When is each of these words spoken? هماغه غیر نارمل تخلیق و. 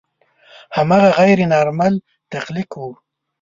هماغه 0.75 1.09
غیر 1.19 1.39
نارمل 1.51 1.95
تخلیق 2.33 2.71
و. 2.81 2.85